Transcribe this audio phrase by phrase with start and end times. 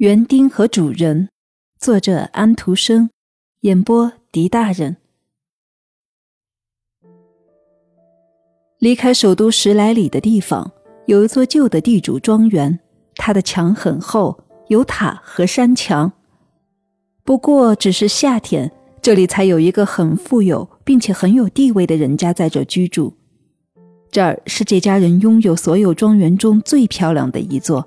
[0.00, 1.28] 园丁和主人，
[1.78, 3.10] 作者安徒生，
[3.60, 4.96] 演播狄大人。
[8.78, 10.72] 离开首都十来里的地方，
[11.04, 12.80] 有一座旧的地主庄园，
[13.16, 16.10] 它的墙很厚，有塔和山墙。
[17.22, 18.72] 不过，只是夏天，
[19.02, 23.12] 这里才有一个很富有并且很有地位的人家在这居住。
[24.10, 27.86] 这儿是这家人拥有所有庄园中最漂亮的一座，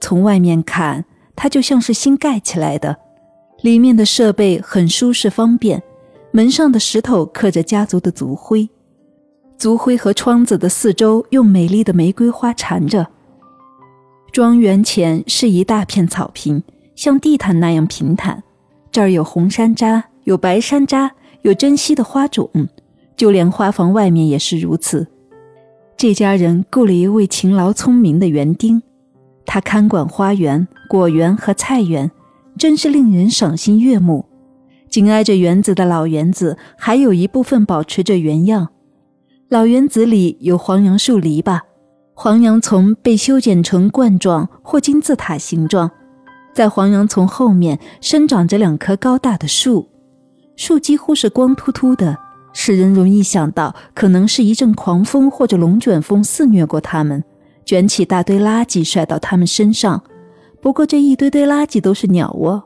[0.00, 1.04] 从外面看。
[1.34, 2.96] 它就像是新盖起来的，
[3.62, 5.82] 里面的设备很舒适方便，
[6.30, 8.68] 门上的石头刻着家族的族徽，
[9.56, 13.06] 族徽和窗子的四周用美丽的玫瑰花缠着。
[14.32, 16.62] 庄园前是一大片草坪，
[16.94, 18.42] 像地毯那样平坦，
[18.90, 21.10] 这儿有红山楂，有白山楂，
[21.42, 22.48] 有珍稀的花种，
[23.16, 25.06] 就连花房外面也是如此。
[25.96, 28.82] 这家人雇了一位勤劳聪明的园丁。
[29.44, 32.10] 他看管花园、果园和菜园，
[32.58, 34.26] 真是令人赏心悦目。
[34.90, 38.68] 紧挨着园子的老园子，还有一部分保持着原样。
[39.48, 41.60] 老园子里有黄杨树篱笆，
[42.12, 45.90] 黄杨丛被修剪成冠状或金字塔形状。
[46.52, 49.88] 在黄杨丛后面生长着两棵高大的树，
[50.56, 52.18] 树几乎是光秃秃的，
[52.52, 57.24] 使人容易想到可能是一阵狂风或者龙卷风肆虐过它们。
[57.64, 60.02] 卷起大堆垃圾甩到他们身上，
[60.62, 62.62] 不过这一堆堆垃圾都是鸟窝。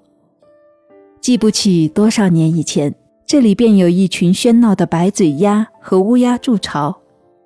[1.18, 2.94] 记不起多少年以前，
[3.24, 6.94] 这里便有一群喧闹的白嘴鸭和乌鸦筑巢，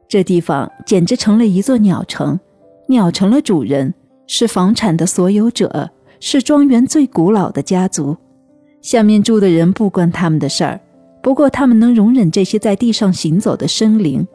[0.09, 2.39] 这地方简直成了一座鸟城。
[2.89, 3.95] 鸟成了主人，
[4.27, 8.17] 是房产的所有者，是庄园最古老的家族。
[8.83, 10.81] 下面住的人不关他们的事儿，
[11.23, 14.27] 不过他们能容忍这些在地上行走的生灵。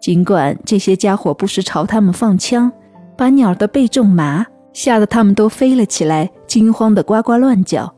[0.00, 2.70] 尽管这些家伙不时朝他们放枪，
[3.16, 7.94] 把鸟的背中麻，吓得他们都飞了起来，惊慌的呱呱乱叫。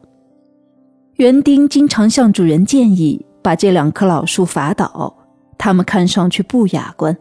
[1.15, 5.17] 园丁经常向主人建议把这两棵老树伐倒，
[5.57, 7.17] 它们看上去不雅观，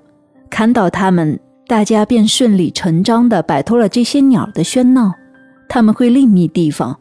[0.50, 5.14] 砍倒它们，大家便顺理成章地摆脱了这些鸟的喧闹，
[5.70, 7.00] 他们会另觅地方。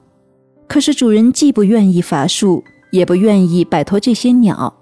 [0.69, 2.63] 可是主人既不愿意伐树，
[2.93, 4.73] 也不愿意摆脱这些鸟，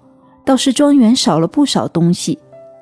[0.45, 2.37] 倒是庄园少了不少东西。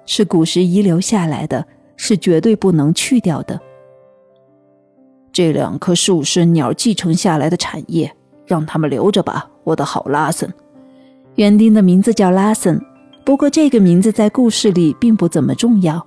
[0.05, 1.65] 是古时遗留下来的，
[1.95, 3.57] 是绝对不能去掉的。
[5.31, 8.13] 这两棵树是鸟继承下来的产业，
[8.45, 10.53] 让他们留着吧，我的好拉森。
[11.35, 12.81] 园丁的名字叫拉森，
[13.23, 16.05] 不过这个名字在故事里并不怎么重要。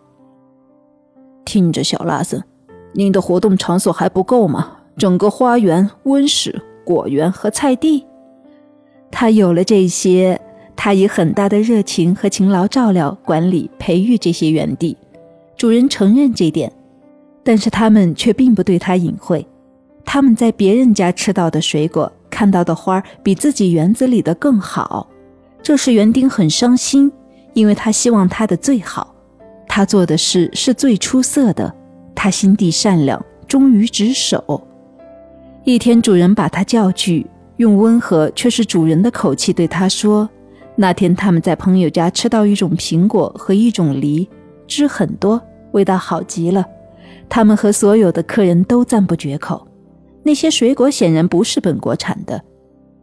[1.44, 2.42] 听着，小拉森，
[2.92, 4.78] 您的活动场所还不够吗？
[4.96, 8.06] 整个花园、温室、果园和菜地，
[9.10, 10.40] 他有了这些。
[10.76, 14.96] 他以很大的热情和勤劳照料、管理、培育这些园地，
[15.56, 16.70] 主人承认这点，
[17.44, 19.46] 但是他们却并不对他隐晦。
[20.04, 25.06] 他们在别人家吃到的水果、看到的花比自己园子里的更好，
[25.62, 27.10] 这使园丁很伤心，
[27.52, 29.14] 因为他希望他的最好。
[29.66, 31.74] 他做的事是最出色的，
[32.14, 34.66] 他心地善良，忠于职守。
[35.64, 37.26] 一天，主人把他叫去，
[37.56, 40.28] 用温和却是主人的口气对他说。
[40.76, 44.28] 那天他们在朋友家吃到一种苹果和一种梨，
[44.66, 45.40] 汁很多，
[45.72, 46.64] 味道好极了。
[47.34, 49.66] 他们和所有的客人都赞不绝口。
[50.22, 52.40] 那些水果显然不是本国产的，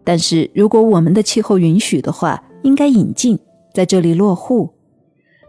[0.05, 3.37] 但是如果我们的气候允许的话，应该引进，
[3.73, 4.69] 在这里落户。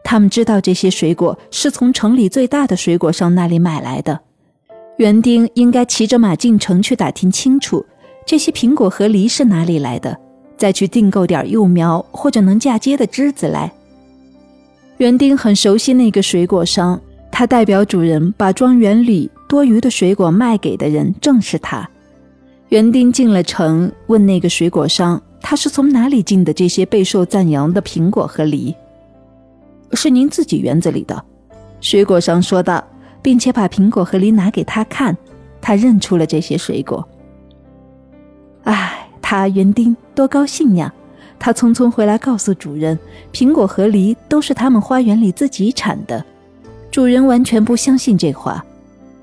[0.02, 4.18] 他们知道这些水果是从城里最大的水果商那里买来的。
[4.96, 7.86] 园丁应该骑着马进城去打听清楚，
[8.26, 10.18] 这些苹果和梨是哪里来的。
[10.56, 13.72] 再去订购点幼苗或者能嫁接的枝子来。
[14.96, 17.00] 园丁很熟悉那个水果商，
[17.32, 21.88] 他代表主人把庄园里多余的水果卖给的人正是他。
[22.68, 28.72] 园丁进了城，问那个水果商，他是从哪里进的这些备受赞扬的苹果和梨？
[29.94, 31.24] 是您自己园子里的，
[31.80, 32.84] 水果商说道，
[33.20, 35.16] 并且把苹果和梨拿给他看，
[35.60, 37.08] 他认出了这些水果。
[38.62, 38.98] 唉。
[39.24, 40.92] 他园丁多高兴呀！
[41.38, 42.98] 他匆匆回来告诉主人，
[43.32, 46.22] 苹果和梨都是他们花园里自己产的。
[46.92, 48.62] 主人完全不相信这话，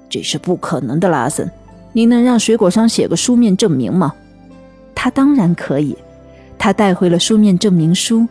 [0.10, 1.50] 这是不可能的，拉森。
[1.94, 4.12] 您能让水果商写个书面证明吗？
[4.96, 5.96] 他当然可以。
[6.58, 8.28] 他带回了书面证明书。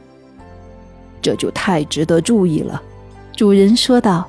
[1.23, 2.82] 这就太值得注意了，
[3.37, 4.26] 主人说道。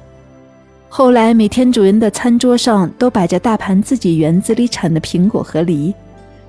[0.89, 5.91] 后来每天主人的餐桌上都摆着大盘自己园子里产的苹果和梨。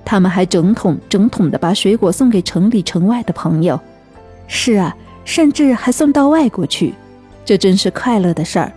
[0.05, 3.79] 他们还整桶整桶的把水果送给城里城外的朋友，
[4.47, 6.93] 是啊，甚至还送到外国去，
[7.43, 8.71] 这真是快乐的事儿。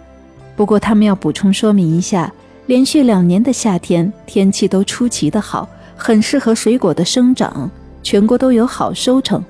[0.56, 2.32] 不过他们要补充说明一下，
[2.66, 7.70] 连续两年的夏天天气都出奇的好，很适合水果的生长，
[8.02, 9.44] 全国都有好收成。